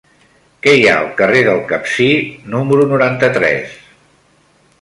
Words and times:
Què 0.67 0.71
hi 0.77 0.87
ha 0.91 0.95
al 1.01 1.09
carrer 1.19 1.43
del 1.49 1.61
Capcir 1.73 2.09
número 2.57 2.89
noranta-tres? 2.95 3.77